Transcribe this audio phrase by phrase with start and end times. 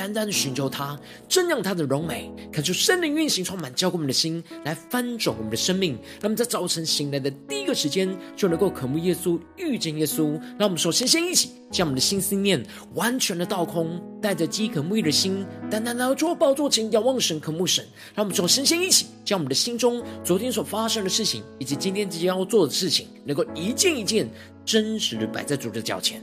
[0.00, 0.98] 单单的寻求他，
[1.28, 5.92] 正让他的荣美，恳求圣灵运行，充满浇灌我们的心，来翻转我们的生命。
[5.92, 10.40] 让我们在早晨醒来的第一个时间，就能够渴慕耶稣，遇见耶稣。
[10.58, 17.84] 让我们首先先一起将我们的心思念完全的倒空，带着饥渴沐浴的心，单单来到主宝座前仰望神，渴慕神。
[18.14, 24.26] 让我们首先先一起将我们的心中昨天所发生的事情，以及今天即将要做的事情，能够一件一件
[24.64, 26.22] 真实的摆在主的脚前。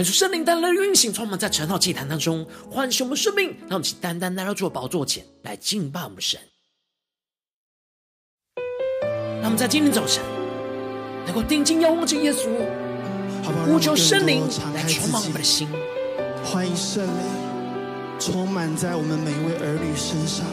[0.00, 6.40] 恳求圣灵单单的运行，充满在晨祷祭坛当中，唤醒我们生命，让我们起单单来到主的宝座前来敬拜我们神。
[9.42, 10.24] 让我们在今天早晨
[11.26, 12.48] 能够定睛仰望着耶稣，
[13.66, 14.42] 呼求圣灵
[14.74, 15.68] 来充满我们的心。
[16.42, 17.22] 欢迎圣灵
[18.18, 20.46] 充满在我们每一位儿女身上。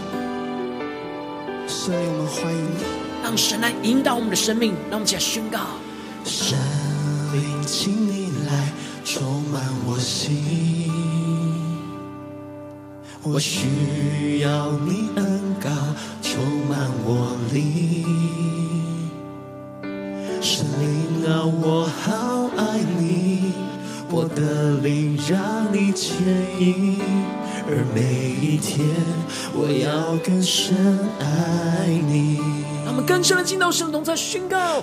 [1.69, 2.84] 圣灵，我们欢迎你，
[3.24, 5.78] 让神来引导我们的生命，让我们起来宣告：
[6.25, 6.59] 圣
[7.31, 8.06] 灵。
[9.09, 10.91] 充满我心，
[13.23, 15.69] 我需要你恩膏
[16.22, 18.03] 充满我灵。
[20.41, 23.53] 圣灵啊，我好爱你，
[24.09, 26.18] 我的灵让你牵
[26.59, 27.00] 引，
[27.66, 28.85] 而每一天
[29.53, 30.75] 我要更深
[31.22, 32.41] 爱你。
[32.84, 34.81] 让我们更深的进到圣同，在宣告。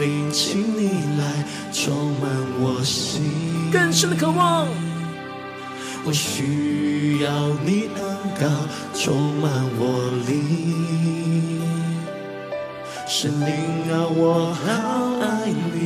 [0.00, 0.88] 灵，请你
[1.18, 4.66] 来充满我心，更深的渴望。
[6.02, 7.30] 我需要
[7.62, 8.00] 你恩
[8.40, 8.48] 膏
[8.94, 11.60] 充满我灵，
[13.06, 13.46] 神灵
[13.92, 14.68] 啊，我好
[15.20, 15.78] 爱你，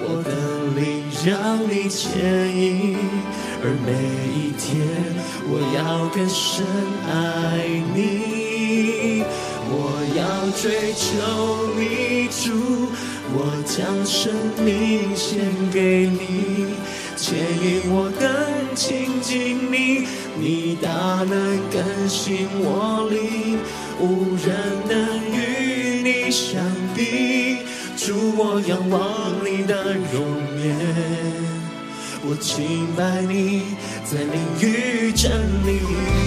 [0.00, 0.30] 我的
[0.78, 2.06] 灵让你牵
[2.56, 2.96] 引，
[3.60, 3.90] 而每
[4.30, 4.64] 一天
[5.48, 6.64] 我要更深
[7.10, 7.12] 爱
[7.92, 9.24] 你，
[9.68, 9.74] 我
[10.14, 10.22] 要
[10.62, 11.04] 追求
[11.76, 12.86] 你主。
[13.32, 14.32] 我将生
[14.64, 16.66] 命献给你，
[17.16, 20.06] 牵引我更亲近你，
[20.38, 20.88] 你大
[21.24, 23.58] 能更新我灵，
[24.00, 24.54] 无人
[24.88, 26.62] 能与你相
[26.94, 27.58] 比。
[27.96, 29.00] 主，我仰望
[29.44, 30.22] 你的容
[30.62, 30.76] 颜，
[32.22, 33.62] 我敬拜你，
[34.04, 35.32] 在灵与真
[35.66, 35.80] 理。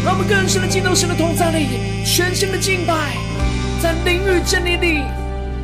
[0.04, 1.68] 让我们更深的进入神的同在里，
[2.06, 3.16] 全新的敬拜，
[3.82, 5.02] 在灵与真理里。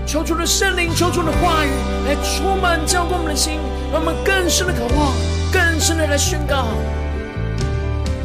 [0.06, 1.70] 求主的圣灵，求主的话语
[2.08, 3.60] 来充满浇灌我们的心，
[3.92, 5.12] 让我们更深的渴望，
[5.52, 6.68] 更深的来宣告。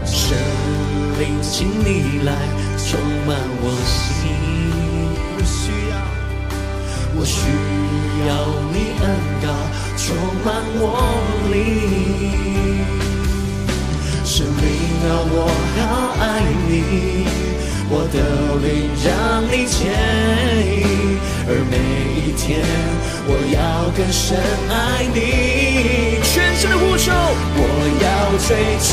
[0.04, 0.36] 圣
[1.18, 2.34] 灵，请你来
[2.76, 4.30] 充满我心，
[5.36, 5.96] 我需要，
[7.16, 7.48] 我需
[8.28, 8.30] 要
[8.70, 9.04] 你恩
[9.42, 9.48] 膏
[9.96, 10.48] 充满
[10.78, 10.84] 我
[11.50, 11.54] 里。
[14.24, 14.52] 圣灵
[15.08, 15.48] 啊，我
[15.80, 15.80] 好
[16.20, 16.22] 爱
[16.68, 16.70] 你。
[17.92, 18.16] 我的
[18.62, 18.68] 灵
[19.02, 19.08] 让
[19.50, 19.90] 你牵
[20.64, 21.76] 引，而每
[22.20, 22.60] 一天
[23.26, 24.38] 我要更深
[24.68, 26.20] 爱你。
[26.22, 27.62] 全新的呼求，我
[28.00, 28.06] 要
[28.46, 28.48] 追
[28.80, 28.90] 求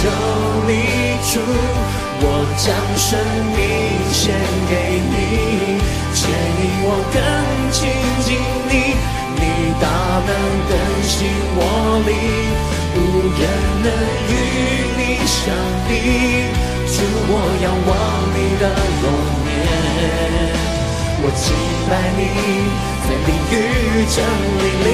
[0.65, 0.71] 你
[1.27, 1.39] 主，
[2.19, 2.25] 我
[2.57, 2.65] 将
[2.97, 3.19] 生
[3.53, 3.59] 命
[4.11, 4.33] 献
[4.69, 4.71] 给
[5.05, 5.15] 你，
[6.13, 7.17] 牵引我更
[7.71, 7.77] 亲
[8.25, 8.27] 近
[8.69, 8.73] 你，
[9.35, 9.41] 你
[9.79, 9.85] 大
[10.25, 10.29] 能
[10.67, 10.73] 更
[11.03, 11.15] 新
[11.55, 11.59] 我
[12.07, 12.11] 灵，
[12.95, 12.97] 无
[13.37, 13.41] 人
[13.83, 13.87] 能
[14.31, 14.33] 与
[14.97, 15.37] 你相
[15.87, 15.89] 比。
[16.87, 16.97] 主，
[17.29, 17.89] 我仰望
[18.33, 18.63] 你的
[19.03, 19.05] 容
[19.45, 19.55] 颜，
[21.19, 21.45] 我敬
[21.89, 22.21] 拜你，
[23.03, 23.55] 在灵与
[24.13, 24.15] 真
[24.61, 24.87] 理里。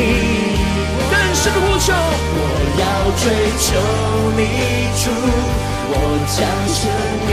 [1.33, 1.91] 深的呼求。
[2.35, 2.39] 我
[2.79, 2.83] 要
[3.19, 3.23] 追
[3.59, 3.65] 求
[4.37, 4.41] 你
[5.03, 5.03] 主，
[5.89, 5.93] 我
[6.31, 6.39] 将
[6.71, 6.79] 生
[7.27, 7.31] 命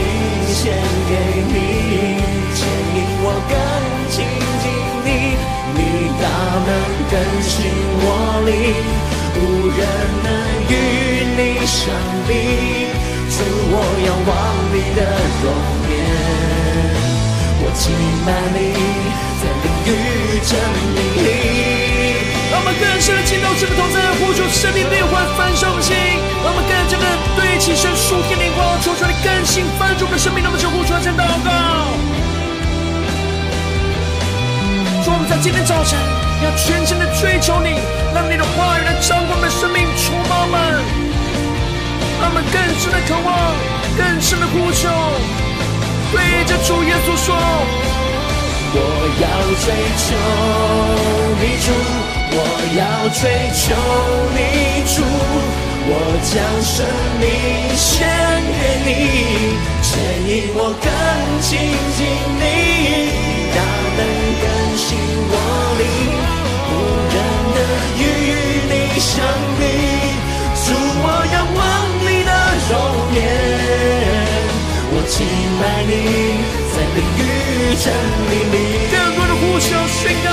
[0.51, 0.59] 献
[1.07, 1.13] 给
[1.47, 1.55] 你，
[2.57, 2.59] 牵
[2.97, 3.55] 引我更
[4.11, 4.17] 亲
[4.61, 4.65] 近
[5.05, 5.09] 你，
[5.77, 5.79] 你
[6.21, 6.25] 大
[6.67, 6.69] 能
[7.11, 7.53] 更新
[8.03, 8.05] 我
[8.47, 8.51] 灵，
[9.37, 9.39] 无
[9.79, 9.79] 人
[10.25, 10.29] 能
[10.69, 10.73] 与
[11.37, 11.79] 你相
[12.27, 12.31] 比。
[13.31, 13.39] 主，
[13.71, 13.75] 我
[14.07, 14.29] 仰望
[14.73, 14.99] 你的
[15.43, 15.47] 容
[15.91, 15.93] 颜，
[17.63, 17.83] 我敬
[18.27, 18.59] 拜你，
[20.41, 20.57] 与真
[20.97, 21.29] 理里。
[22.51, 25.95] 让我们更深的进到这个同在，呼求生命变化翻转的心。
[26.43, 27.05] 让我们更加的
[27.37, 30.43] 对齐神属天灵光，求出来更新翻转的生命。
[30.43, 31.51] 那么就呼求来祷告。
[35.05, 35.99] 主，我们在今天早晨
[36.43, 37.79] 要全心的追求你，
[38.15, 40.57] 让你的话语来掌管我们的生命，充满我们。
[42.21, 43.55] 让我们更深的渴望，
[43.97, 44.91] 更深的呼求，
[46.13, 47.33] 对着主耶稣说：
[48.73, 48.79] 我
[49.21, 49.25] 要
[49.63, 49.67] 追
[50.01, 50.07] 求
[51.41, 51.69] 你主。
[52.33, 52.37] 我
[52.79, 52.81] 要
[53.11, 53.23] 追
[53.59, 53.75] 求
[54.37, 54.39] 你
[54.87, 55.03] 主，
[55.91, 55.93] 我
[56.31, 56.33] 将
[56.63, 56.87] 生
[57.19, 57.27] 命
[57.75, 58.07] 献
[58.61, 58.89] 给你，
[59.83, 59.91] 牵
[60.29, 60.87] 引我更
[61.43, 61.49] 亲
[61.97, 61.99] 近
[62.39, 62.43] 你，
[63.51, 63.59] 大
[63.97, 64.01] 能
[64.41, 64.47] 更
[64.79, 64.87] 新
[65.29, 65.35] 我
[65.81, 65.83] 灵，
[66.71, 66.73] 无
[67.11, 67.19] 人
[67.57, 67.59] 能
[67.99, 68.01] 与
[68.71, 69.11] 你相
[69.59, 69.61] 比。
[70.55, 70.71] 主，
[71.03, 71.59] 我仰望
[72.07, 72.31] 你的
[72.71, 72.73] 容
[73.17, 73.19] 颜，
[75.11, 75.27] 我敬
[75.59, 75.91] 拜你，
[76.71, 77.91] 在灵与真
[78.31, 78.55] 理里，
[78.93, 80.31] 更多的呼求宣告。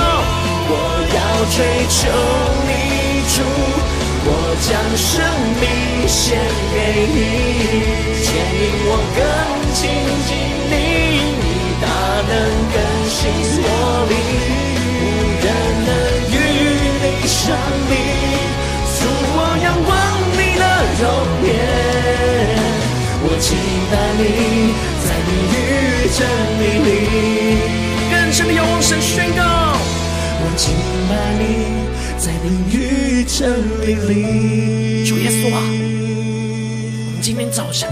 [0.70, 0.72] 我
[1.18, 1.18] 要
[1.50, 1.58] 追
[1.90, 1.98] 求
[2.62, 2.70] 你
[3.34, 3.42] 主，
[4.24, 4.30] 我
[4.62, 5.10] 将生
[5.58, 5.66] 命
[6.08, 6.38] 献
[6.70, 6.78] 给
[7.10, 7.18] 你，
[8.22, 9.20] 牵引我更
[9.74, 9.82] 亲
[10.28, 10.30] 近
[10.70, 11.86] 你，你大
[12.30, 12.32] 能
[12.70, 12.78] 更
[13.10, 13.18] 新
[13.64, 13.66] 我
[14.08, 14.14] 灵，
[15.02, 15.04] 无
[15.42, 15.46] 人
[15.88, 15.90] 能
[16.30, 16.38] 与
[17.02, 17.42] 你相
[17.90, 17.92] 比。
[19.00, 19.02] 主，
[19.34, 19.90] 我仰望
[20.38, 20.64] 你的
[21.02, 21.04] 容
[21.48, 21.50] 颜，
[23.20, 23.46] 我期
[23.92, 24.22] 待你
[26.10, 26.28] 真
[26.60, 26.90] 理里，
[28.12, 29.44] 更深的仰望神宣告。
[30.40, 30.74] 我敬
[31.10, 31.44] 拜你，
[32.18, 33.52] 在灵与真
[33.82, 35.06] 理里。
[35.06, 37.90] 主耶稣啊，我们今天早晨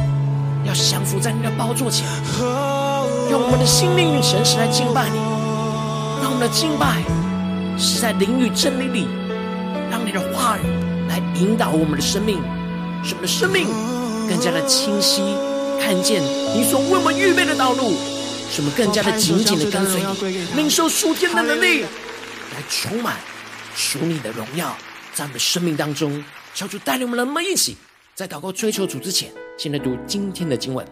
[0.66, 2.08] 要降服在你的宝座前，
[3.32, 5.18] 用我们的心灵与诚实来敬拜你，
[6.22, 7.04] 让我们的敬拜
[7.78, 9.08] 是在灵与真理里，
[9.92, 10.62] 让你的话语
[11.10, 12.40] 来引导我们的生命，
[13.04, 13.68] 使我们的生命
[14.30, 15.22] 更加的清晰，
[15.80, 16.22] 看见
[16.54, 17.94] 你所为我们预备的道路，
[18.50, 20.02] 使我们更加的紧紧的跟随
[20.32, 21.82] 你，领受属天的能力。
[21.82, 23.18] 来充满
[23.76, 24.76] 属你的荣耀，
[25.14, 26.24] 在我们的生命当中，
[26.54, 27.76] 求主带领我们，人们一起
[28.14, 30.86] 在祷告追求主之前，先来读今天的经文。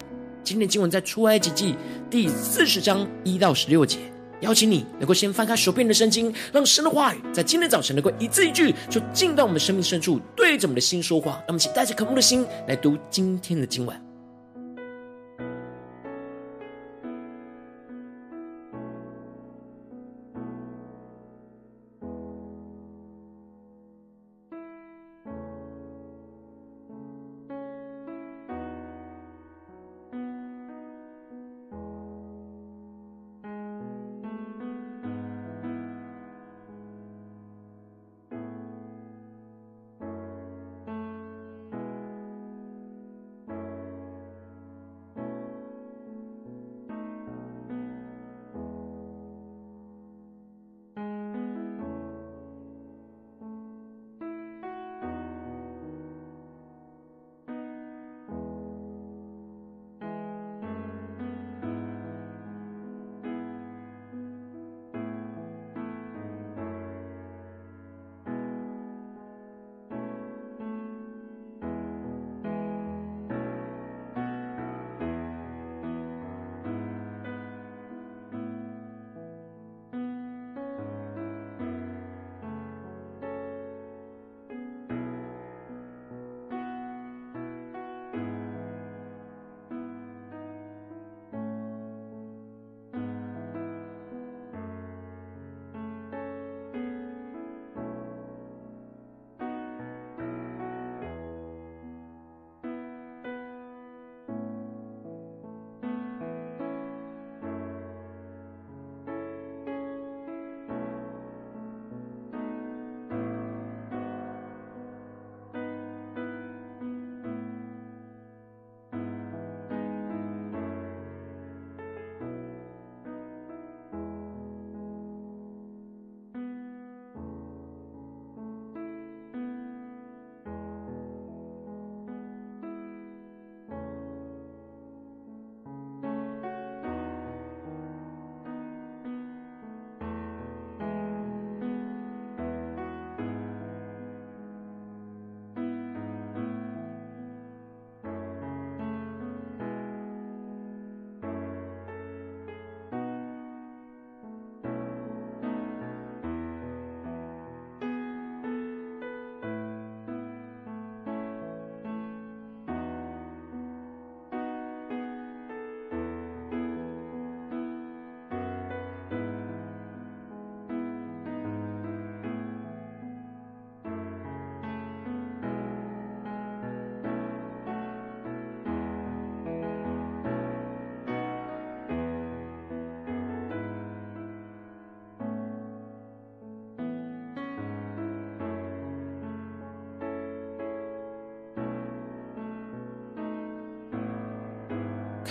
[0.43, 1.75] 今天的经文在出埃及记
[2.09, 3.99] 第四十章一到十六节。
[4.41, 11.31] 邀请你能够先翻开手边的圣经，让神的话语在今天早晨能够一字一句，就进到我们生命深处，对着我们的心说话。
[11.31, 14.12] 让我们请带着渴慕的心来读今天的经文。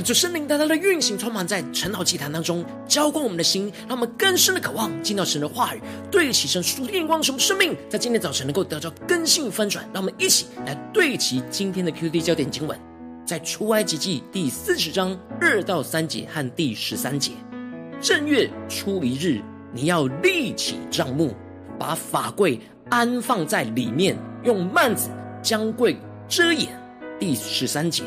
[0.02, 5.80] 看出圣灵大大的运行，充满在晨祷祭坛当中，浇灌我们的心，让我们更深的渴望进到神的话语，
[6.10, 9.88] 对齐神属天光，使我们生命在今天早晨能够得到更新翻转。
[9.94, 12.76] 让我们一起来对齐今天的 QD 焦点经文，
[13.24, 17.30] 在出埃及记第四十章二到三节和第十三节。
[18.00, 19.40] 正月初一日，
[19.72, 21.32] 你要立起帐幕，
[21.78, 22.58] 把法柜
[22.90, 25.10] 安放在里面，用幔子
[25.44, 25.96] 将柜
[26.28, 26.66] 遮掩。
[27.20, 28.02] 第十三节。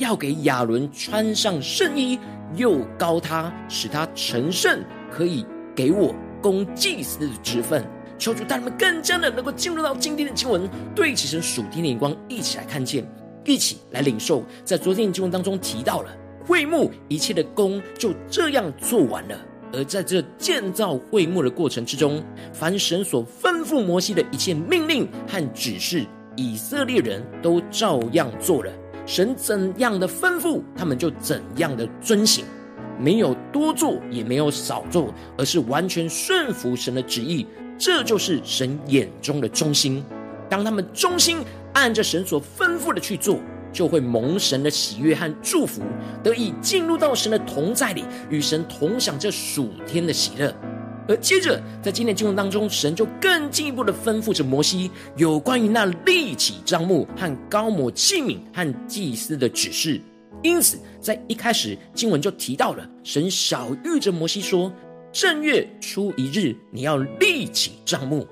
[0.00, 2.18] 要给亚伦穿上圣衣，
[2.56, 5.44] 又高他，使他成圣，可以
[5.76, 7.84] 给我供祭司的职分。
[8.18, 13.06] 求主带你们更加的能够进入到今天的经文，对起神属天的眼光，一起来看见，
[13.44, 14.42] 一起来领受。
[14.64, 16.10] 在昨天的经文当中提到了
[16.46, 19.38] 会幕一切的工就这样做完了，
[19.70, 28.72] 而在这建造会幕的过程之中，凡神所吩咐摩西的一切命令和指示，以色列人都照样做了。
[29.06, 32.44] 神怎样的吩咐，他们就怎样的遵行，
[32.98, 37.46] 没有多做，也没有少做，而是完全顺服神的旨意。
[37.78, 40.04] 这就是神眼中的忠心。
[40.48, 41.38] 当他们忠心
[41.72, 43.38] 按着神所吩咐的去做，
[43.72, 45.82] 就会蒙神的喜悦和祝福，
[46.22, 50.54] 得以进入到神的同在里，与神同享这属天的喜乐。
[51.10, 60.00] 而接着，在今天经文当中，神就更进一步的吩咐着摩西有关于那立起帐幕和高摩器皿和祭司的指示。
[60.40, 64.72] 因此，在一开始经文就提到了，神晓諭着摩西说
[65.10, 68.24] ：“正月初一日，你要立起帐幕。”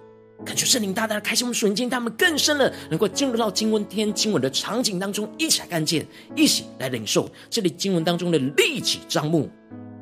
[0.46, 6.06] 感觉圣灵大大的开启我们属灵眼，他们更深了，能够进入到经文天经文的场景当中，一起来看见，
[6.36, 7.28] 一起来领受。
[7.50, 9.50] 这里经文当中的立起帐幕，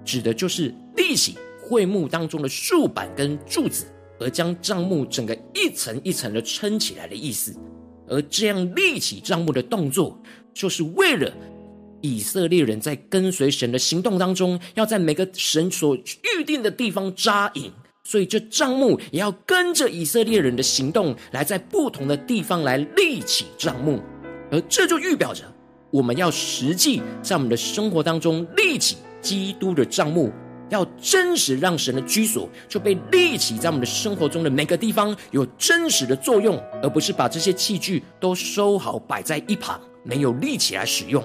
[0.05, 1.39] 指的就是立起。
[1.69, 3.87] 会幕当中的竖板跟柱子，
[4.21, 7.55] 而将帐幕整个一层一层的撑起来的意思。
[8.09, 10.17] 而这样立起帐幕的动作，
[10.55, 11.33] 就是为了
[12.01, 17.73] 以色列人在跟随神的行动当中，要在每个神所预定的地方扎营。
[18.05, 24.01] 所以这帐幕也要跟着以色列人的行动，来在不同的地方来立起帐幕。
[24.53, 25.43] 而这就预表着，
[25.91, 30.31] 我们要实际在我们的生活当中立起基督的帐幕。
[30.69, 41.23] 要真实让神的居所就被立起在我们的生活中的每个地方有真实的作用，而不是把这些器具都收好摆在一旁，没有立起来使用。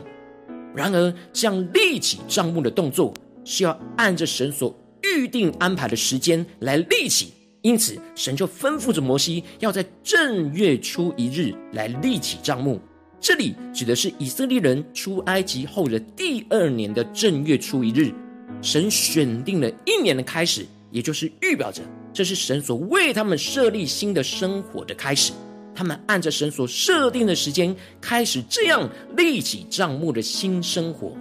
[0.75, 12.79] 然而，这样立起帐幕的动作是要按着神所预定安排的时间来立起，因此神就吩咐着摩西要在正月初一日来立起帐幕。
[13.19, 18.13] 这里指的是以色列人出埃及后的第二年的正月初一日。
[18.61, 21.81] 神选定了一年的开始，也就是预表着
[22.13, 25.33] 这是神所为他们设立新的生活的开始。
[25.73, 31.15] 他们按着神所设定的时间，开始这样立起帐幕的新生活。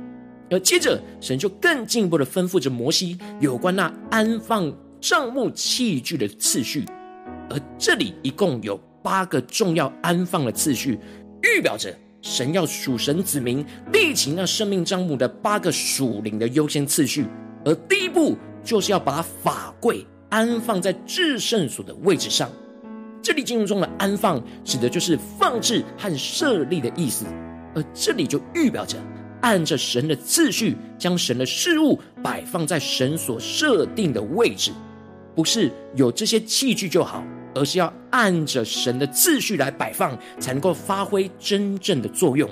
[0.50, 6.84] 而接着，神就更进一步的吩咐着摩西有关那安放帐幕器具的次序。
[7.48, 10.98] 而这里一共有八个重要安放的次序，
[11.42, 11.96] 预表着。
[12.22, 17.24] 神要属神子民立起那生命帐幕的八个属灵的优先次序，
[17.64, 22.50] 而第一步就是要把法柜安放在至圣所的位置上。
[23.22, 27.24] 这里经文中的安放，指的就是放置和设立的意思，
[27.74, 28.98] 而这里就预表着
[29.40, 34.72] 按着神的次序，将神的事物摆放在神所设定的位置，
[35.34, 37.24] 不是有这些器具就好。
[37.54, 42.48] 而是要按着神的次序来摆放，才能够发挥真正的作用。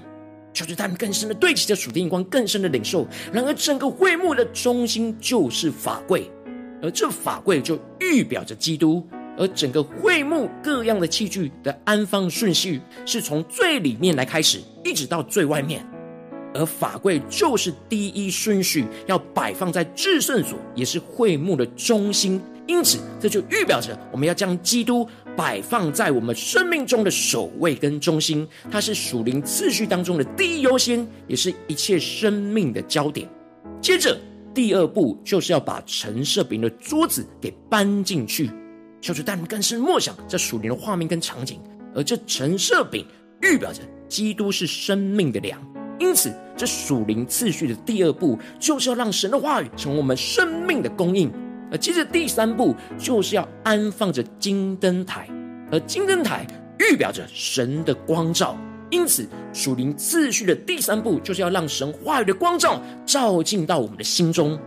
[0.53, 3.07] 求主他们更深的对齐着属天眼光，更深的领受。
[3.33, 6.31] 然而，整个会幕的中心就是法柜，
[6.83, 9.07] 而这法柜就预表着基督。
[9.41, 15.87] 而整个会幕各样的器具的安放顺序，是从最里面来开始，一直到最外面。
[16.53, 22.43] 而法柜就是第一顺序要摆放在至圣所，也是会幕的中心。
[22.69, 33.27] 因此，这就预表着我们要将基督摆放在我们生命中的首位跟中心，它是属灵次序当中的第一优先，也是一切生命的焦点。
[33.81, 34.17] 接着，
[34.53, 38.51] 第二步就是要把陈设饼的桌子给搬进去，
[39.01, 41.59] 求主带领更深默想这属灵的画面跟场景。
[41.95, 43.07] 而这陈设饼
[43.41, 45.59] 预表着基督是生命的粮，
[45.99, 51.33] 因此，这属灵次序的第二步就是要让神的话语成为我们生命的供应。
[51.71, 55.29] 而接着第三步就是要安放着金灯台，
[55.71, 56.47] 而金灯台
[56.79, 58.57] 预表着神的光照，
[58.91, 64.59] 因此属灵次序的第三步就是要让神话语的光照照进到我们的心中。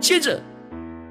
[0.00, 0.40] 接着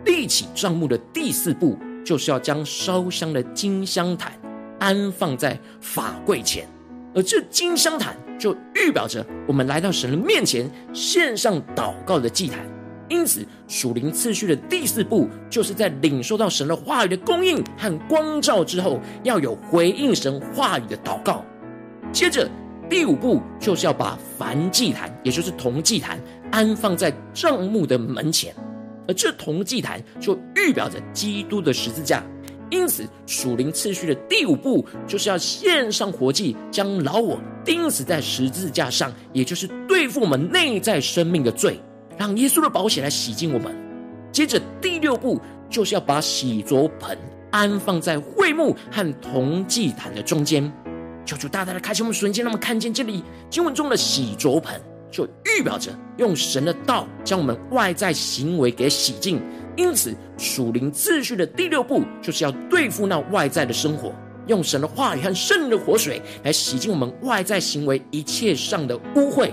[0.05, 4.33] 立起帐幕的第四步就是要将烧香的金香坛
[4.79, 6.67] 安放在法柜前，
[7.15, 12.72] 而这金香坛就预表着我们来到神的面前，献上祷告的祭坛。
[13.13, 21.45] 因此，属灵次序的第四步，就是在领受到神的话语的供应和光照之后，要有回应神话语的祷告。
[22.11, 22.49] 接着，
[22.89, 26.19] 第五步就是要把燔祭坛，也就是铜祭坛，
[26.51, 28.51] 安放在帐幕的门前，
[29.07, 32.23] 而这铜祭坛就预表着基督的十字架。
[32.71, 41.79] 因此，属灵次序的第五步，就是要献上活祭，将老我钉死在十字架上，也就是对付我们内在生命的罪。
[42.17, 43.75] 让耶稣的宝血来洗净我们。
[44.31, 45.39] 接着第六步
[45.69, 47.17] 就是要把洗濯盆
[47.51, 50.71] 安放在会幕和铜祭坛的中间。
[51.25, 59.41] 求主大大的开启我们瞬间，让我们看见这里经文中的洗濯盆，就预表着用神的道将我们外在行为给洗净。
[59.77, 64.13] 因此，属灵秩序的第六步就是要对付那外在的生活，
[64.47, 69.49] 用神的话语和圣灵的活水来洗净我们外在行为一切上的污秽。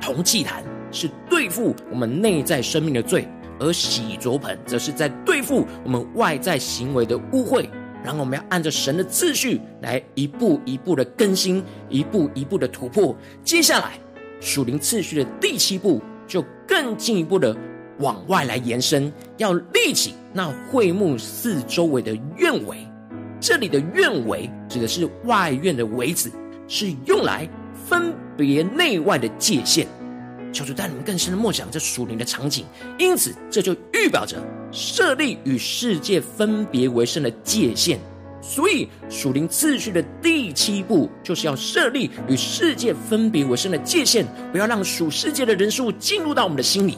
[0.00, 0.64] 铜祭坛。
[0.90, 3.26] 是对付我们内在生命的罪，
[3.58, 7.68] 而洗濯盆则是在对付我们外在行为的污秽。
[8.02, 13.14] 然后我们要按着神的次序来一步一步的更新，一步一步的突破。
[13.44, 13.98] 接下来
[14.40, 17.54] 属灵次序的第七步就更进一步的
[17.98, 22.78] 往外来延伸，要立起那会幕四周围的院围。
[23.38, 26.32] 这里的院围指的是外院的围子，
[26.66, 29.86] 是用来分别内外的界限。
[30.52, 32.64] 求主带你们更深的默想这属灵的场景，
[32.98, 34.36] 因此这就预表着
[34.72, 37.98] 设立与世界分别为圣的界限。
[38.42, 46.96] 所以属灵次序的第七步，就是要设立与世界分别为圣的界限，不要让属世界的人数进入到我们的心里。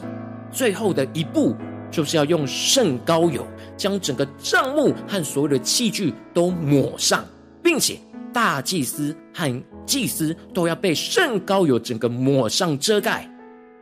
[0.51, 1.53] 最后的一步，
[1.91, 7.25] 就是要用圣膏油将整个帐幕和所有的器具都抹上，
[7.61, 7.97] 并且
[8.31, 13.29] 大祭司和祭司都要被圣膏油整个抹上遮盖。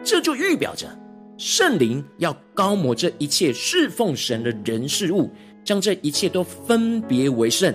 [0.04, 0.88] 这就预表着
[1.38, 5.30] 圣灵要高抹这一切侍奉神的人事物，
[5.64, 7.74] 将这一切都分别为圣。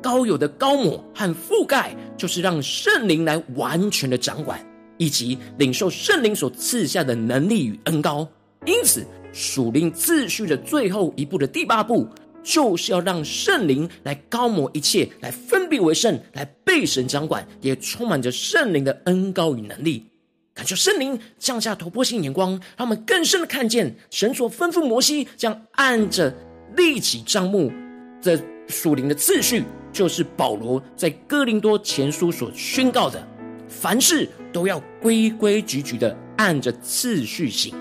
[0.00, 4.58] 高有的高抹和覆盖，就是让圣灵来完全的掌管，
[4.98, 8.26] 以及领受圣灵所赐下的能力与恩高。
[8.66, 12.08] 因此，属灵秩序的最后一步的第八步，
[12.42, 20.04] 就是要让圣灵来高抹一切，来分别为圣，来被神掌管，也充满着圣灵的恩高与能力。
[20.54, 26.34] 感谢圣灵降下突破性眼光，让我们更深的看见神所吩咐摩西将按着
[26.76, 27.72] 立起帐幕
[28.22, 28.38] 的
[28.68, 33.26] 属灵的次序，就是保罗在哥林多前书所宣告的：
[33.66, 37.74] 凡事都要规规矩矩的按着次序行。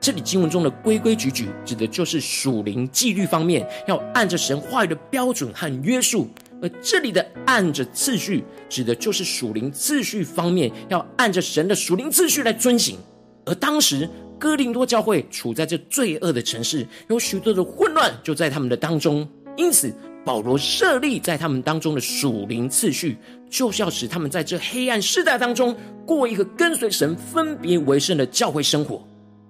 [0.00, 6.26] 这里经文中的规规矩矩，指的就是属灵纪律方面，要按着神话语的标准和约束。
[6.62, 12.98] 而这里的按着次序，指的就是属灵次序方面，要按着神的属灵次序来遵行。
[13.46, 19.92] 而当时哥林多教会处在这罪恶的城市，有许多的混乱就在他们的当中，因此
[20.24, 23.16] 保罗设立在他们当中的属灵次序，
[23.48, 25.74] 就是要使他们在这黑暗世代当中
[26.06, 29.02] 过一个跟随神分别为圣的教会生活。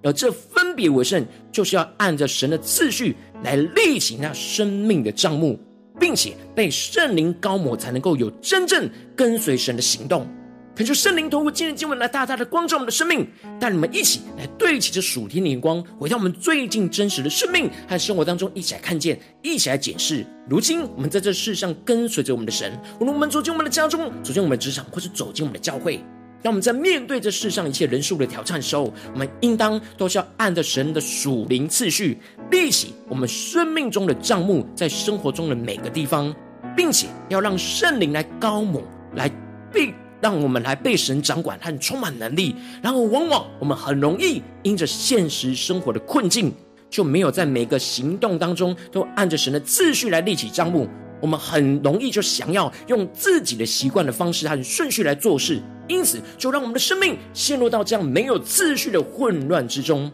[0.03, 5.59] 而这分别为圣，就是要按着神的次序来立起那生命的账目。
[6.01, 10.27] 并且被圣灵高抹，才能够有真正跟随神的行动。
[10.73, 13.27] 恳求圣灵透过今日经文来大大的光照我们的生命，
[13.59, 20.25] 带你们一起来对齐这属天的眼光，回到我们最近真实的生命和生活当中，一起来看见，一起来检视。
[20.49, 26.03] 如今我们在这世上跟随着我们的神，无论我们走进我们的家中，走进我们的职场，或是走进我们的教会。
[26.43, 32.17] 当我们在面对这世上一切人数的挑战的时候，我们应当都是要按着神的属灵次序
[32.51, 36.35] 立起我们生命中的账目，在生活中的每个地方，
[36.75, 38.83] 并且要让圣灵来高猛，
[39.15, 39.31] 来
[39.71, 42.53] 被让我们来被神掌管和充满能力。
[42.83, 46.53] 然后，往往我们很容易因着现实生活的困境，
[46.89, 50.87] 就没有在每个行动当中都按着神的次序来立起账目。
[51.21, 55.61] 我们很容易就想要用自己的习惯的方式和顺序来做事。
[55.87, 60.11] 因此，就让我们的生命陷入到这样没有秩序的混乱之中。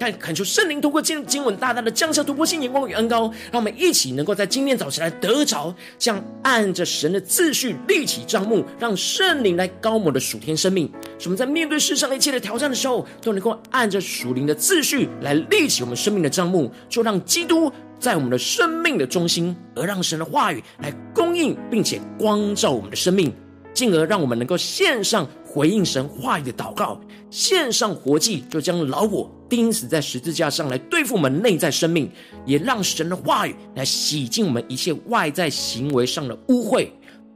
[0.00, 10.90] 但恳求圣灵通过经经文，大大的降下突破性眼光与恩膏，让我们一起能够在今天早晨来得着，这样按着神的秩序立起账目，让圣灵来高抹的属天生命。
[11.18, 23.30] 使我们在面对世上一切的挑战的时候，都能够按着属灵的秩序来立起我们生命的账目，就让基督在我们的生命的中心，而让神的话语来供应并且光照我们的生命。
[23.80, 32.10] 进而让我们能够献上回应神话语的祷告，献上活祭，就将老我钉死在十字架上来对付我们内在生命，
[32.44, 36.90] 也让神的话语来洗净我们一切外在行为上的污秽，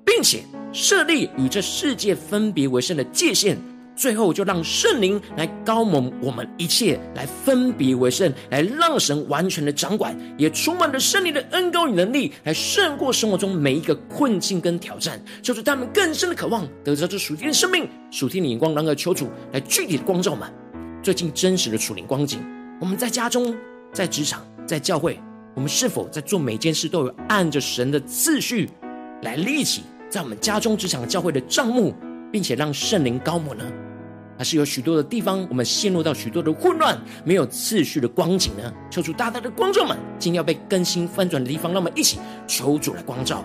[0.04, 3.56] 并且设立与这世界分别为圣的界限。
[3.96, 20.52] 最后，就让圣灵来高抹我们一切，来分别为圣，来让神完全的掌管，也充满了圣灵的恩膏与能力，来胜过生活中每一个困境跟挑战，就是他们更深的渴望得着这属天的生命、属天的眼光，然而求主来具体的光照我们
[21.02, 22.44] 最近真实的属灵光景。
[22.80, 23.54] 我们在家中、
[23.92, 25.20] 在职场、在教会，
[25.54, 28.68] 我们是否在做每件事都有按着神的次序
[29.22, 31.94] 来立起在我们家中、职场、教会的账目，
[32.32, 33.64] 并且让圣灵高抹呢？
[34.44, 38.72] 是有许多的地方，我们陷入到许多的混乱、没有秩序的光景呢？
[38.90, 43.42] 求主大大的光照们，今天要被更新翻转的地方，让我们一起求主来光照。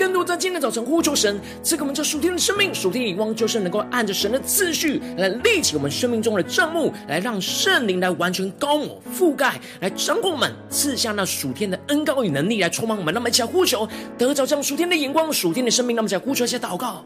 [0.00, 13.12] 更多在今天早晨呼求神，赐给我们这属天的生命、属天的眼光，就是能够按着神的次序来立起我们生命中的正目，来让圣灵来完全高我、覆盖，来掌管我们，赐下那属天的恩膏与能力来充满我们。
[13.12, 13.86] 那么一起来呼求，
[14.16, 15.94] 得着这样属天的眼光、属天的生命。
[15.94, 17.04] 那么一起来呼求，一些祷告。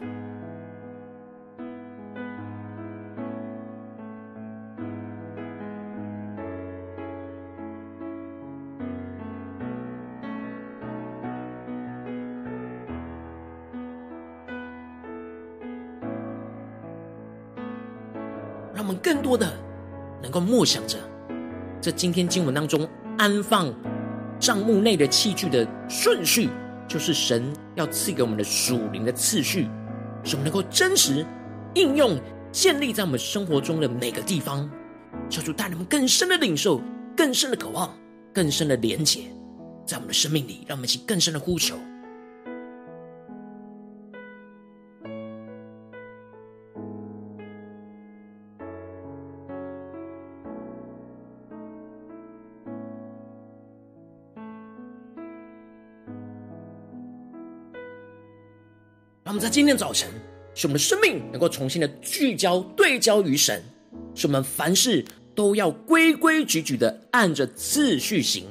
[19.05, 19.53] 更多的
[20.19, 20.97] 能够默想着，
[21.79, 22.89] 这今天经文当中
[23.19, 23.71] 安放
[24.39, 26.49] 帐幕内的器具的顺序，
[26.87, 29.69] 就是神要赐给我们的属灵的次序，
[30.23, 31.23] 使我们能够真实
[31.75, 32.19] 应用、
[32.51, 34.67] 建立在我们生活中的每个地方，
[35.29, 36.81] 求主带领我们更深的领受、
[37.15, 37.95] 更深的渴望、
[38.33, 39.25] 更深的连结，
[39.85, 41.75] 在我们的生命里，让我们一起更深的呼求。
[59.35, 60.09] 我们在今天早晨，
[60.53, 63.61] 使我们的生命能够重新的聚焦、对焦于神，
[64.15, 65.03] 使我们凡事
[65.35, 68.45] 都要规规矩矩的按着次序行，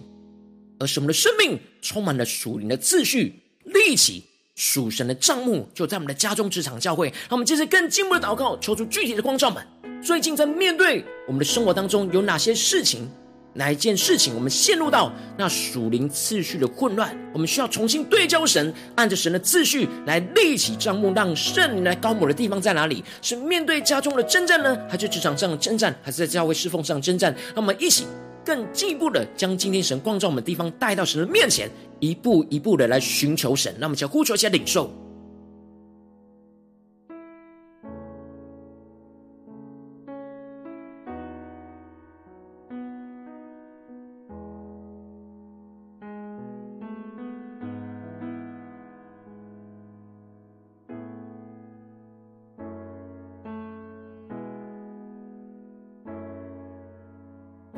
[0.78, 3.32] 而使我们的生命充满了属灵的次序，
[3.64, 4.22] 立起
[4.56, 7.08] 属神的帐幕，就在我们的家中、职场、教会。
[7.08, 9.66] 让我们接着更进一步的祷告，求出具体的光照们。
[10.02, 13.08] 最近在面对我们的生活当中，有哪些事情？
[13.54, 17.16] 哪一件事情，我们陷入到那属灵次序的混乱？
[17.32, 23.02] 我们需要重新对焦神，按着神的次序来立起帐幕，让圣灵来高抹的地方在哪里？
[23.22, 27.32] 是面对家中的征战呢，还是职场上的征战，还是在教会侍奉上征战？
[27.54, 28.06] 让我们一起
[28.44, 33.72] 更进一步的将今天神光照我们的地方带到神的面前，一步一步的来寻求神。
[33.78, 34.92] 让我们先呼求一下领受。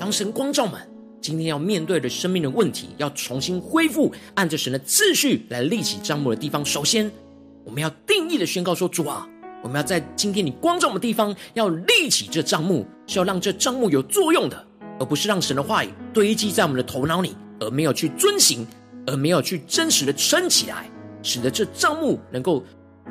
[0.06, 0.80] 当神光照们，
[1.20, 6.64] 今天要面对的生命的问题，要重新恢复按着神的次序来立起帐幕的地方。
[6.64, 7.10] 首先，
[7.64, 9.28] 我们要定义的宣告说：“主啊，
[9.64, 14.64] 我们要在今天你光照我们的地方，要立起这帐幕，是要让这帐幕有作用的，
[15.00, 18.64] 而不是让神的话语堆积在我们的头脑里，而没有去遵行，
[19.08, 20.88] 而没有去真实的撑起来，
[21.20, 22.64] 使得这帐幕能够。”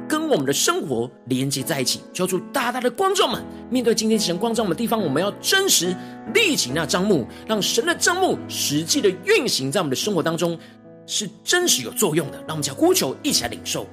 [0.08, 3.42] 跟我们的生活连接在一起，求主大大的光照们。
[3.72, 5.96] 面对今天神光照我们的地方，我们要真实
[6.34, 10.58] 立起那帐幕，让神的帐幕实际的运行在我们的生活当中，
[11.06, 12.38] 是真实有作用的。
[12.40, 13.88] 让我们将呼求一起来领受。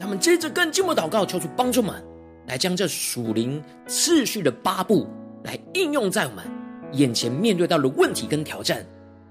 [0.00, 2.02] 我们接着更进一步祷告，求主帮助们，
[2.48, 5.06] 来将这属灵次序的八步
[5.44, 6.44] 来应用在我们
[6.92, 8.84] 眼前面对到的问题跟挑战。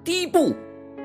[0.03, 0.55] 第一步，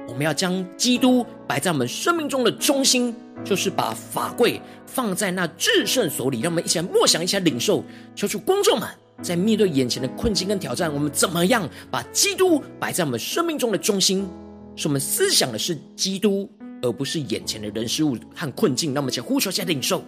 [0.06, 6.40] 我们要将基督摆在我们生命中的中心，就是把法柜放在那至圣所里。
[6.40, 7.82] 让我们一起来默想，一起来领受。
[8.14, 8.88] 求主观众们，
[9.22, 14.28] 在面对眼前的困境跟挑战，我们怎么样把基督摆在我们生命中的中心？
[14.76, 16.48] 是我们思想的是基督，
[16.82, 18.94] 而不是眼前的人事物和困境。
[18.94, 20.04] 让我们一起呼求，一起来领受。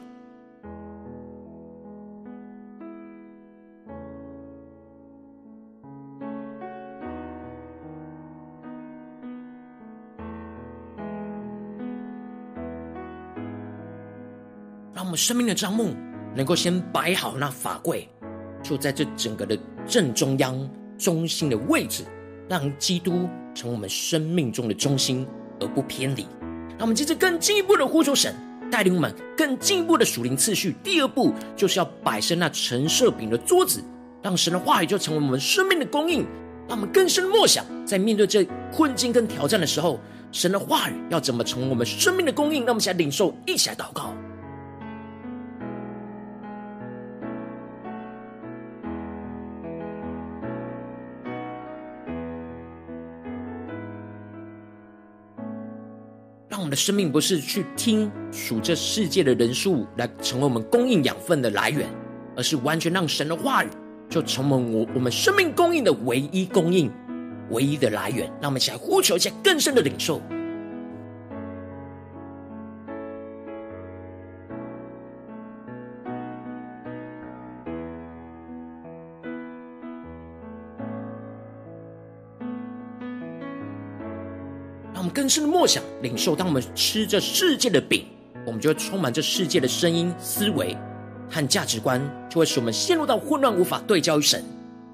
[15.17, 15.95] 生命的帐幕
[16.35, 18.09] 能够先摆好那法柜，
[18.63, 22.05] 就在这整个的正中央、中心的位置，
[22.49, 25.27] 让基督成为我们生命中的中心，
[25.61, 26.27] 而不偏离。
[26.71, 28.35] 让我们接着更进一步的呼求神，
[28.71, 30.75] 带领我们更进一步的属灵次序。
[30.83, 33.83] 第二步就是要摆设那陈设饼的桌子，
[34.23, 36.27] 让神的话语就成为我们生命的供应。
[36.67, 40.01] 让我们更深默想，在面对这困境跟挑战的时候，
[40.33, 42.65] 神的话语要怎么成为我们生命的供应？
[42.65, 44.15] 让我们一起来领受，一起来祷告。
[56.75, 61.89] 生命不是去听数这世界的人数来成为我们供应养分的来源，
[62.37, 63.69] 而是完全让神的话语
[64.09, 66.91] 就成为我我们生命供应的唯一供应、
[67.51, 68.27] 唯一的来源。
[68.41, 70.21] 让我们一起来呼求一下更深的领受。
[85.25, 88.05] 更深的默想、领受，当我们吃这世界的饼，
[88.47, 90.77] 我们就会充满这世界的声音、思维
[91.31, 94.45] 和价值观，就会使我们陷入到混乱，无法对焦于神。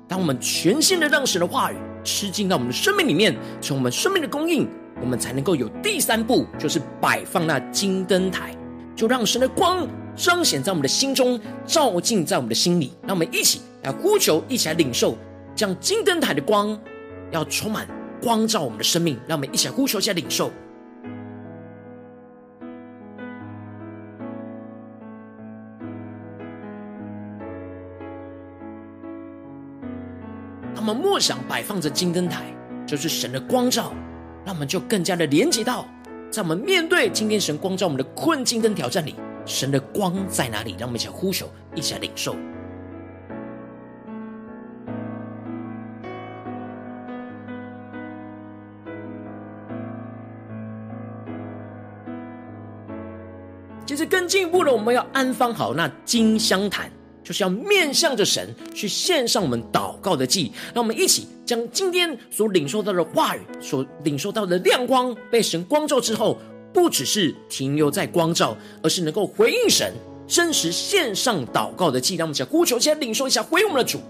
[0.06, 4.68] 当我们全新的让神的话语吃进到我们的生命里面，从我们生命的供应，
[5.00, 8.56] 我们才能够有第三步，就是摆放那金灯台，
[8.94, 12.92] 就让神的光彰显在我们的心中，照进在我们的心里。
[13.02, 15.18] 让我们一起来呼求，一起来领受，
[15.56, 16.80] 将金灯台的光
[17.32, 17.88] 要充满。
[18.22, 20.50] 光照我们的生命，让我们一起来呼求，一下领受。
[30.74, 32.44] 他们默想摆放着金灯台，
[32.86, 33.92] 就是神的光照，
[34.44, 35.86] 让我们就更加的连接到，
[36.30, 40.74] 在我们面对今天神光照我们的困境跟挑战里，神的光在哪里？
[40.78, 42.34] 让我们一起来呼求，一起来领受。
[54.20, 56.92] 更进一步的，我们要安放好那金香坛，
[57.24, 60.52] 就是要面向着神去献上我们祷告的祭。
[60.74, 66.38] 让我们一起将今天所领受到的话语、所领受到的亮光，被神光照之后，
[66.70, 69.94] 不只是停留在光照，而是能够回应神
[70.28, 72.16] 真实献上祷告的祭。
[72.16, 74.02] 让我们想呼求，先领受一下，回应我们的主。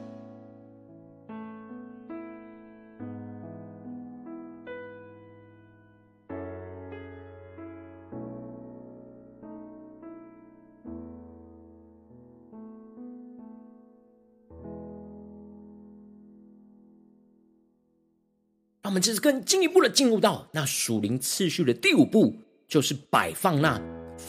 [18.90, 22.34] 我们这是更进一步的进入到那属灵次序的第五步，
[22.66, 23.80] 就是摆放那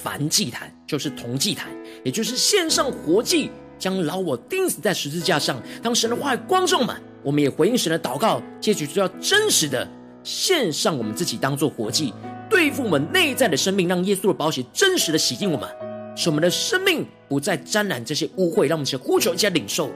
[0.04, 1.70] 燔祭坛，就是铜祭坛，
[2.06, 5.60] 也就是献上活祭，将老我钉死在十字架上。
[5.82, 9.90] 当神的话语光照们，我们也回应神的祷告，接着就要真实的
[10.24, 12.14] 献上我们自己，当做活祭，
[12.48, 15.68] 对付我们内在的生命，让耶稣的宝血真实的洗净我们，
[16.16, 18.68] 使我们的生命不再沾染这些污秽。
[18.68, 19.90] 让我们先呼求一下领受。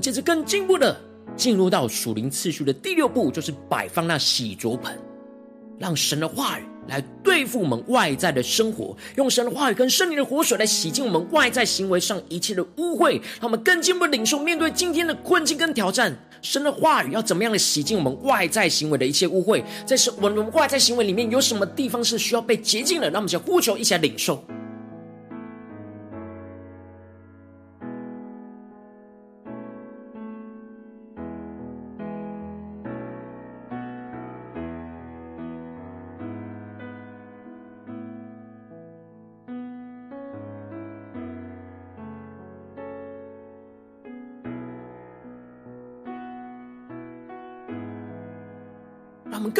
[0.00, 0.98] 接着更进步的
[1.36, 4.98] 进入到属灵次序的第六步，就是摆放那洗濯盆，
[5.78, 13.20] 让神的话语来对付我们外在的生活，用神的话语跟圣灵的活水来洗净我们外在行为上一切的污秽。
[13.40, 19.62] 让我们更进一步领受，面对今天的困境跟挑战，神的话语要怎么样的洗净我们外在行为的一切污秽？
[19.84, 23.10] 在是我们外在行为里面有什么地方是需要被洁净的？
[23.10, 24.42] 让我们先呼求，一起来领受。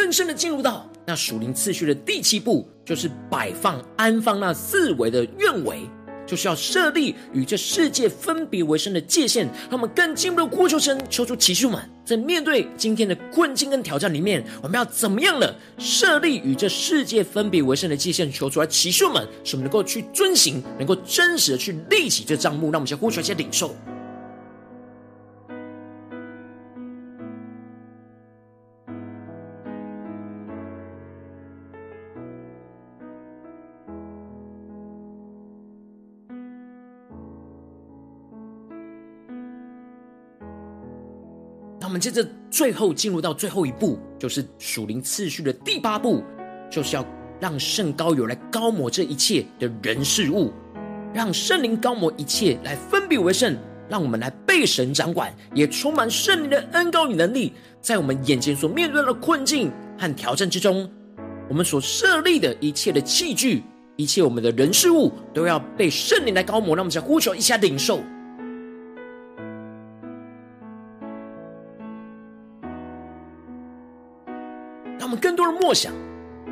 [0.08, 5.82] 更深的进入到那属灵次序的第七步，就是摆放、安放那四维的愿围。
[6.26, 18.32] 就是要设立与这世界分别为圣的界限，让我们更进一步的呼求神，求出启示们，在面对今天的困境跟挑战里面，我们要怎么样的设立与这世界分别为圣的界限？
[18.32, 23.76] 求出来启示们，使我们能够去遵行，能够真实的去立起这帐目，让我们先呼求一些领受。
[41.98, 46.22] 接着最后进入到最后一步，就是属灵次序的第八步，
[46.70, 47.04] 就是要
[47.40, 50.52] 让圣高有来高抹这一切的人事物，
[51.14, 53.56] 让圣灵高抹一切来分别为圣，
[53.88, 60.90] 让我们来被神掌管，也充满圣灵的恩高与能力，在我们眼前所面对的困境和挑战之中，
[61.48, 63.62] 我们所设立的一切的器具，
[63.96, 66.76] 一切我们的人事物，都要被圣灵来高抹。
[66.76, 68.00] 让我们再呼求一下领受。
[75.60, 75.92] 默想，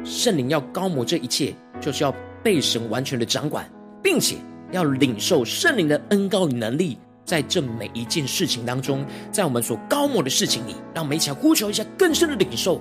[0.05, 3.69] 圣灵要高抹这一切，就是要被神完全的掌管，
[4.03, 4.37] 并且
[4.73, 12.81] 要领受圣灵的恩高与能力，在这每一件事情当中，在我们所高抹的事情里，让我们一起来呼求一下更深的领受。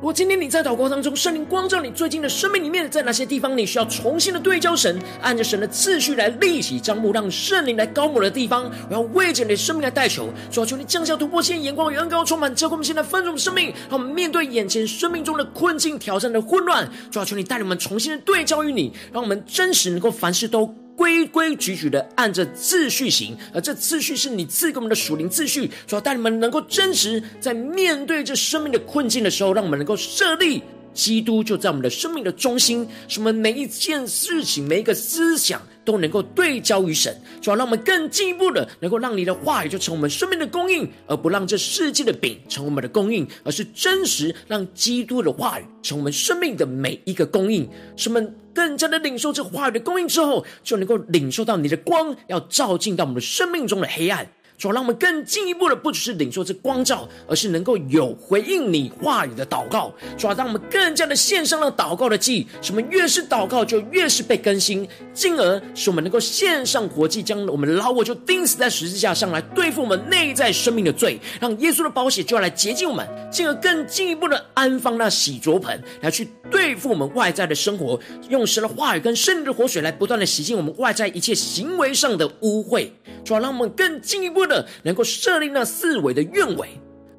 [0.00, 20.74] 如果今天你在祷告当中，圣灵光照你最近的生命里面，在哪些地方你需要重新的对焦神，按着神的次序来立起帐幕，让圣灵来高抹的地方，我要为着你的生命来代求，主要，求你降下突破性眼光与恩膏，充满，浇灌我们现在丰盛的生命，让我们面对眼前生命中的困境、挑战的混乱，主要，求你带领我们重新的对焦于你，让我们真实能够凡事都。
[21.00, 35.62] 规规矩矩的按着秩序行，而这秩序是你赐给我们的属灵秩序，主要带你们能够真实在面对这生命的困境的时候，让我们能够设立基督就在我们的生命的中心，什么每一件事情、每一个思想。
[35.90, 54.28] 都能够对焦于神，主要让我们更进一步的，能够让你的话语就成我们生命的供应，而不让这世界的饼成我们的供应，而是真实让基督的话语成我们生命的每一个供应，使我们更加的领受这话语的供应之后，就能够领受到你的光要照进到我们的生命中的黑暗。
[54.60, 59.90] 主要让我们更进一步的，不只是领受这光照，而是能够有回应你话语的祷告。
[60.18, 77.98] 主要让我们更加的献上了祷告的祭，使我们越是祷告，就越是被更新，进而使我们能够献上活祭，将我们的老我就钉死在十字架上来对付我们内在生命的罪，让耶稣的宝血就要来洁净我们，进而更进一步的安放那洗濯盆，来去对付我们外在的生活，
[78.28, 82.90] 用神的话语跟圣灵的活水来不断的洗净我们外在一切行为上的污秽。
[83.30, 84.66] 主要让我们更进一步的。
[84.82, 86.70] 能够设立那四围的愿围，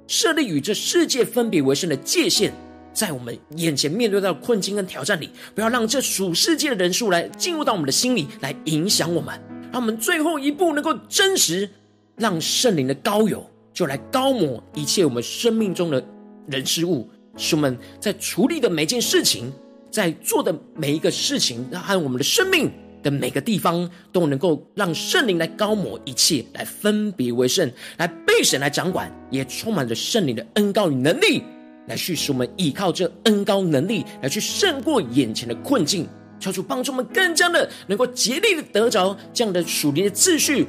[0.07, 2.51] 设立与这世界分别为圣的界限，
[2.91, 9.39] 在我们眼前面对到困境跟挑战里，不要让这属世界的人数来进入到我们的心里，来影响我们。
[9.71, 11.69] 让我们最后一步能够真实，
[12.17, 16.05] 让圣灵的高友就来高抹一切我们生命中的
[16.47, 19.49] 人事物，使我们在处理的每件事情，
[19.89, 22.69] 在做的每一个事情，和我们的生命。
[23.01, 31.43] 的每个地方都能够让圣灵来高抹一切，来分别为圣，来被神来掌管，也充满着圣灵的恩高与能力，
[31.87, 36.07] 来去使我们依靠这恩高能力来去胜过眼前的困境，
[36.39, 40.67] 求主帮助我们更加的能够竭力的得着这样的属灵的秩序，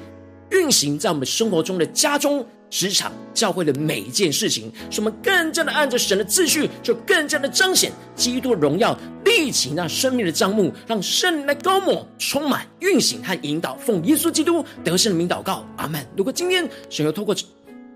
[0.50, 13.76] 运行在我们生活中的家中、职场、教会的每一件事情，使我们更加的按着神的秩序，就更加的彰显基督的荣耀，立起那生命的账目，让圣灵来高抹、充满、运行和引导。
[13.76, 16.04] 奉耶稣基督得胜的名祷告，阿门。
[16.16, 17.34] 如果今天神要透过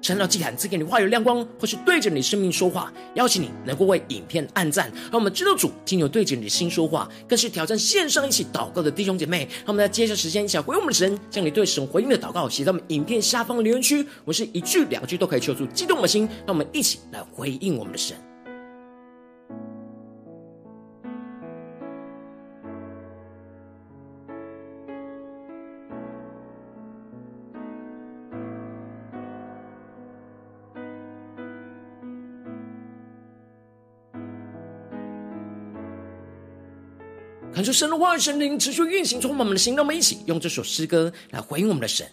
[0.02, 9.48] 神的祭坛赐给你话语亮光，或是对着你生命说话，邀请你能够为影片按赞，让我们知道主听有对着你的心说话，更是挑战线上一起祷告的弟兄姐妹。
[9.64, 18.16] 那我们在接下时间一起来回应我们的神，将你对神回应的祷告写在我们影片下方的留言区，我是一句两句都可以求助激动的心，让我们一起来回应我们的神。
[37.56, 39.74] 看出神的话语、神灵持续运行，充满我们的心。
[39.74, 42.06] 让我们一起用这首诗歌来回应我们的神，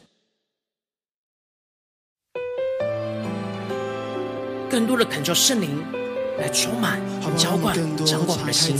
[4.70, 5.84] 更多的恳求圣灵
[6.39, 7.02] 来充满、
[7.38, 7.76] 浇灌、
[8.06, 8.78] 掌管我们的心。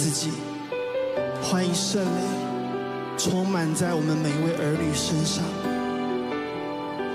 [1.42, 2.10] 欢迎圣灵
[3.18, 5.44] 充满在我们每一位儿女身上。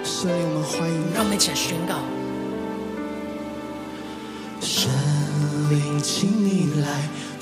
[0.04, 2.04] 圣灵，我们欢迎，让我们一起来宣告：
[4.60, 4.90] 圣
[5.70, 7.08] 灵，请你来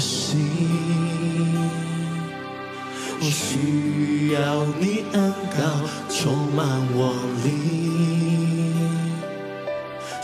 [0.00, 0.48] 心。
[3.22, 5.60] 我需要你恩膏
[6.08, 7.12] 充满我
[7.44, 7.48] 里，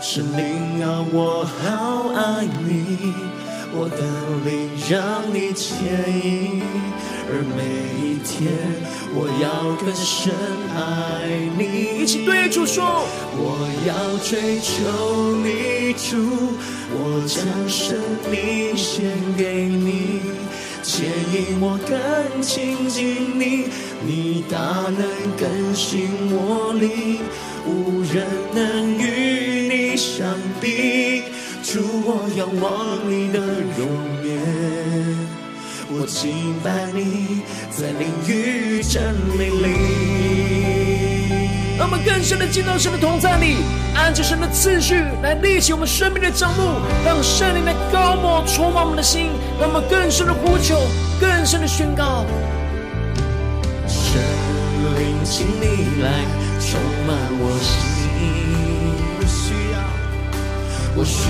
[0.01, 3.13] 神灵啊，我好爱你，
[3.71, 4.01] 我的
[4.43, 4.49] 灵
[4.89, 5.69] 让你牵
[6.25, 6.63] 引，
[7.29, 7.59] 而每
[8.01, 8.51] 一天
[9.13, 10.33] 我要更深
[10.75, 10.77] 爱
[11.57, 12.01] 你。
[12.01, 13.05] 一起对主说，
[13.35, 16.55] 我要追求你主，
[16.91, 17.99] 我将生
[18.31, 20.21] 命献给你。
[20.83, 23.67] 牵引我更亲近你，
[24.05, 24.57] 你大
[24.87, 25.05] 能
[25.37, 27.19] 更新我灵，
[27.67, 30.25] 无人能与你相
[30.61, 31.23] 比。
[31.61, 33.39] 主，我仰望你的
[33.77, 33.85] 容
[34.23, 35.36] 颜，
[35.89, 39.67] 我敬拜你在灵与真理里。
[41.77, 43.57] 让我们更深的进到神的同在里，
[43.95, 49.29] 按着神的次序来立起我们生命的帐幕，让圣灵的高抹充满我们的心，
[49.59, 50.75] 让我们更深的呼求，
[51.21, 52.25] 更深的宣告。
[53.87, 54.19] 圣
[54.97, 56.25] 灵，请你来
[56.59, 57.96] 充满我心，
[60.99, 61.29] 我需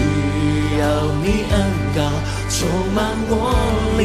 [0.80, 0.84] 要
[1.22, 1.54] 你恩
[1.94, 2.00] 膏
[2.50, 2.56] 充
[2.96, 2.98] 满
[3.28, 3.52] 我
[3.98, 4.02] 灵。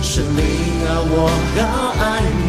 [0.00, 0.40] 圣灵
[0.86, 1.26] 啊，我
[1.56, 1.58] 好
[1.98, 2.48] 爱你。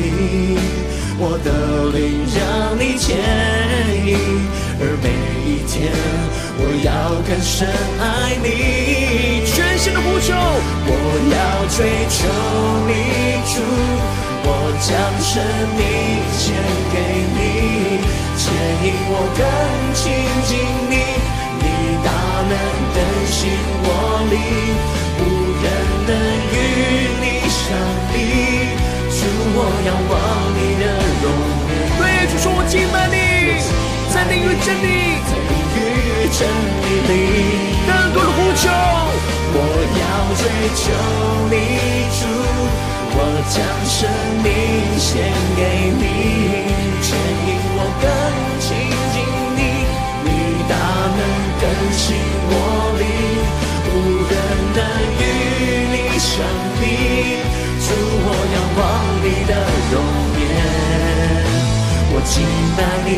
[1.18, 1.50] 我的
[1.98, 2.38] 灵让
[2.78, 3.18] 你牵
[4.06, 4.14] 引，
[4.80, 5.10] 而每
[5.50, 5.74] 一天
[6.60, 6.90] 我要
[7.26, 7.66] 更深
[8.00, 8.46] 爱你。
[9.48, 10.30] 全新的呼求，
[10.86, 10.92] 我
[11.34, 12.18] 要追求
[12.86, 12.92] 你
[13.50, 13.56] 主，
[14.46, 14.48] 我
[14.86, 14.94] 将
[15.26, 15.34] 生
[15.76, 15.82] 命
[34.66, 34.88] 真理，
[35.28, 36.42] 在与真
[36.82, 37.14] 理里，
[37.86, 38.66] 更多的呼求。
[39.54, 39.58] 我
[40.02, 40.04] 要
[40.42, 40.42] 追
[40.74, 40.82] 求
[41.52, 41.54] 你
[42.18, 42.26] 主，
[43.14, 43.56] 我将
[43.86, 44.10] 生
[44.42, 44.50] 命
[44.98, 45.22] 献
[45.56, 45.62] 给
[45.94, 46.04] 你，
[47.00, 47.14] 牵
[47.46, 48.10] 引我更
[48.60, 48.66] 亲
[49.14, 49.16] 近
[49.56, 49.86] 你，
[50.26, 50.28] 你
[50.68, 50.74] 大
[51.14, 51.22] 能
[51.62, 51.64] 更
[51.94, 52.18] 新
[52.50, 52.52] 我
[52.98, 53.06] 灵，
[53.94, 53.94] 无
[54.26, 54.34] 人
[54.74, 54.82] 能
[55.22, 55.24] 与
[55.94, 56.34] 你相
[56.82, 56.84] 比。
[57.86, 57.94] 主，
[58.26, 58.82] 我仰望
[59.22, 59.54] 你的
[59.94, 59.94] 容
[60.42, 60.44] 颜。
[62.18, 62.34] 我敬
[62.76, 63.12] 拜你，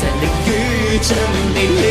[0.00, 0.48] 在灵域
[0.98, 1.16] 真
[1.54, 1.84] 理里。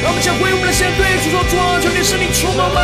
[0.00, 2.78] 让我们将归我们的先对主说：主啊，求你圣灵充满我们。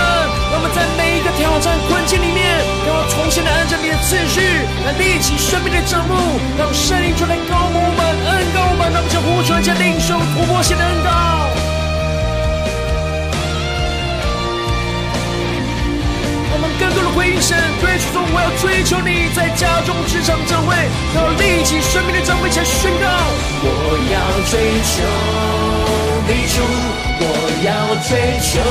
[0.51, 4.43] 让我们在每一个挑战困境里面，让我重新的按照你的次序
[4.85, 8.03] 来立起生命的帐幕，让圣灵就来膏抹我们，
[8.35, 8.93] 恩膏我们。
[8.93, 11.64] 让我们将呼求一下领受突破性的恩膏。
[17.35, 20.77] 精神，对主说：我要追求你在家中、职场、教会，
[21.17, 23.09] 要立起生命的正位，前宣告。
[23.61, 23.67] 我
[24.15, 24.15] 要
[24.47, 24.55] 追
[24.87, 25.03] 求
[26.29, 26.63] 你主，
[27.19, 27.27] 我
[27.67, 28.63] 要追求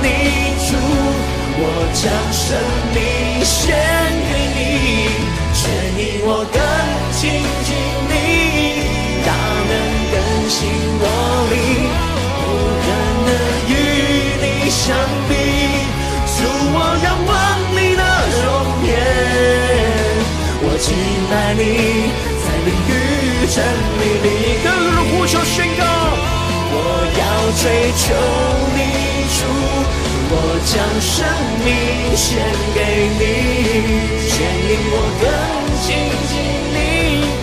[0.00, 0.08] 你
[0.64, 0.80] 主，
[1.60, 1.62] 我
[1.92, 2.56] 将生
[2.94, 3.76] 命献
[4.32, 5.12] 给你，
[5.52, 5.60] 牵
[5.98, 6.56] 引我的
[21.66, 22.92] 在灵与
[23.46, 23.56] 真
[23.98, 24.26] 理里，
[24.62, 25.82] 更多呼求宣告，
[26.72, 26.74] 我
[27.18, 27.22] 要
[27.60, 27.64] 追
[27.96, 28.04] 求
[28.76, 28.78] 你。
[29.36, 29.38] 主，
[30.30, 30.32] 我
[30.64, 31.14] 将生
[31.64, 31.68] 命
[32.16, 32.24] 献
[32.74, 32.78] 给
[33.18, 33.20] 你，
[34.30, 34.34] 牵
[34.70, 35.24] 引我更
[35.82, 35.86] 亲
[36.30, 36.32] 近
[36.72, 36.78] 你，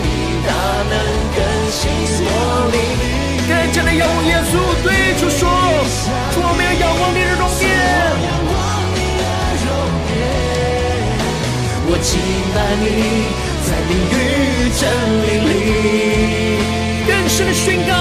[0.02, 0.06] 你
[0.46, 0.50] 大
[0.88, 0.92] 能
[1.36, 1.38] 更
[1.70, 1.80] 新
[2.24, 2.26] 我
[2.72, 2.76] 灵。
[3.46, 4.52] 更加的仰望耶稣，
[4.82, 4.88] 对
[5.20, 5.46] 主说，
[6.32, 7.62] 主，我们要仰望你的容颜，
[8.24, 8.52] 仰望
[8.96, 9.22] 你的
[9.60, 9.68] 容
[10.08, 10.16] 颜，
[11.86, 12.10] 我敬
[12.54, 12.84] 拜你，
[13.84, 14.88] 在灵与真
[15.22, 15.52] 理里，
[17.06, 17.92] 更深的宣告，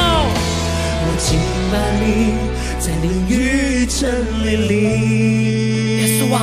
[1.03, 1.37] 我敬
[1.71, 2.07] 拜你。
[2.79, 4.71] 在灵与真理里，
[5.99, 6.39] 耶稣啊，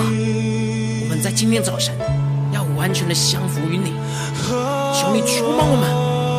[1.02, 1.94] 我们在今天早晨
[2.52, 3.94] 要完全的降服于你，
[4.94, 5.88] 求你触摸我们，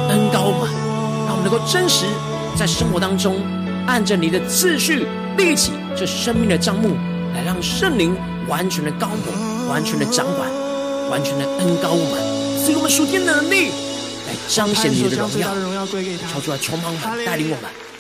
[0.10, 0.70] 恩高我们，
[1.26, 2.06] 让我们能够真实
[2.56, 3.42] 在生活当中，
[3.88, 6.90] 按着你的次序立起这生命的账目，
[7.34, 8.16] 来让圣灵
[8.48, 10.48] 完全的膏抹，完全的掌管，
[11.10, 12.31] 完全的恩高我们，
[12.62, 13.70] 赐给我们属天的能力，
[14.28, 17.91] 来彰显你的荣耀，跳出来充满我们，带领我们。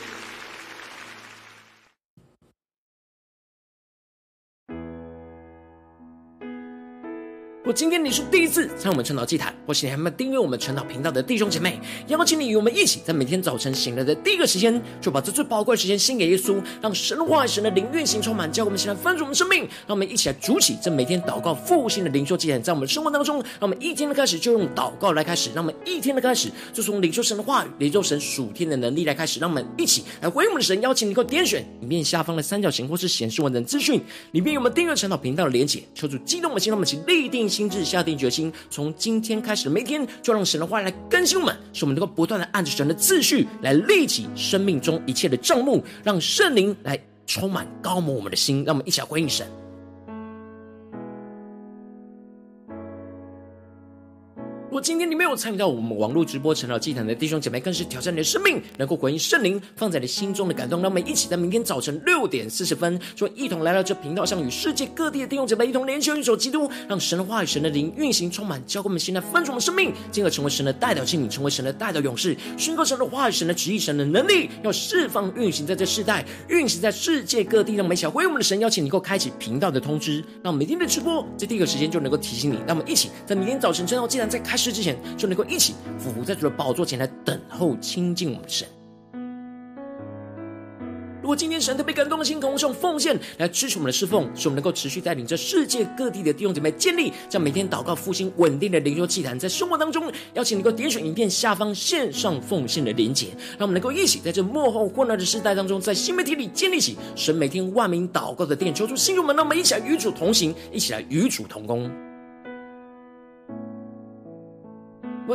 [7.70, 30.82] 今天你是第一次在我们晨祷祭坛，或是你还没有订阅我们晨祷频道的弟兄姐妹，邀请你与我们一起，在每天早晨醒来的第一个时间，就把这最宝贵的时间献给耶稣，让神话、神的灵运行充满，叫我们现在翻转我们生命，让我们一起来主起这每天祷告复兴的灵修祭坛，在我们生活当中，让我们一天的开始就用祷告来开始，让我们一天的开始就从领受神的话语、领受神属天的能力来开始，让我们一起来回应我们的神。
[30.82, 34.02] 邀请你给我点选影片下方的三角形，或是显示完整资讯
[34.32, 38.52] 里面有我们订阅晨祷频道的连结，求主激动我们心，让我们一起立定心智，下定决心。
[38.70, 46.98] 从今天开始的每天，就让神的话来更新我们，使我们能够不断的按着神的次序来立起生命中一切的帐幕，让圣灵来
[47.28, 49.46] 充满高摩我们的心，让我们一起来回应神。
[54.72, 60.82] 如果今天你没有参与到我们网络直播晨祷祭坛的弟兄姐妹，更是挑战你的生命，能够回应圣灵放在你心中的感动。
[60.82, 77.76] 让我们一起在明天早晨六点四十分，说一同来到这频道上，与世界各地的弟兄姐妹一同联结、运手基督，让神的话语、神的灵运行充满，教给我们现在分盛的生命，进而成为神的代表器皿，成为神的代表勇士，宣告神的话语、神的旨意、神的能力，要释放运行在这世代，运行在世界各地。
[77.76, 82.56] 让我们一起回应我们的神，邀请你能够开启频道的通知，让每天的直播在第一个时间就能够提醒你。
[82.66, 88.68] 让我们一起在明天早晨晨祷祭坛在开事之前，就能够一起俯伏在主的宝座前来等候亲近我们的神。
[91.22, 111.90] 如果今天神特别感动的心，渴望用奉献来支持我们的侍奉，使我们能够持续带领着世界各地的弟兄姐妹建立这样每天祷告复兴稳定的灵修祭坛，在生活当中邀请能够点选影片下方线上奉献的连结，让我们能够一起在这幕后混乱的时代当中，在新媒体里建立起神每天万名祷告的殿，求主信徒们，让我们一起来与主同行，一起来与主同工。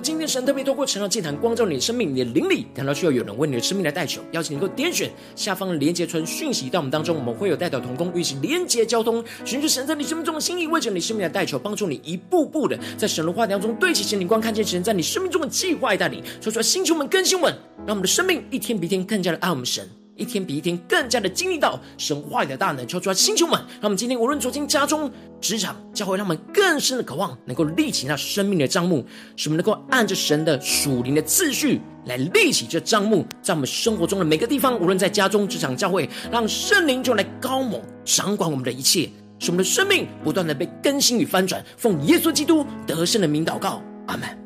[0.00, 19.88] 今天神特别透过晨祷祭坛光照你的生命，你的灵里感到需要有人为你的生命来代求，邀请你能够点选下方的连结传讯息到我们当中，我们会有代表同工运行连结交通，寻求神在你生命中的心意，为着你生命的代求，帮助你一步步的在神的话语当中对齐神灵光，看见神在你生命中的计划带领，说出来，星球们更新们，让我们的生命一天比一天更加的爱我们神。
[20.16, 25.10] 一天比一天更加的经历到神话语的大能，求出来星球们，让我们今天无论走进家中、
[25.40, 29.04] 职场、教会，让我们更深的渴望，能够立起那生命的账目，
[29.36, 41.62] 使我们能够按着神的属灵的次序来立起这账目，在我们生活中的每个地方，无论在家中、职场、教会，让圣灵就来高猛、掌管我们的一切，使我们的生命不断的被更新与翻转。
[41.76, 44.45] 奉耶稣基督得胜的名祷告，阿门。